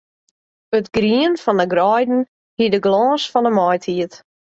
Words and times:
It 0.77 0.87
grien 0.95 1.33
fan 1.43 1.61
'e 1.63 1.67
greiden 1.73 2.19
hie 2.57 2.71
de 2.73 2.79
glâns 2.85 3.25
fan 3.31 3.47
'e 3.49 3.55
maitiid. 3.57 4.13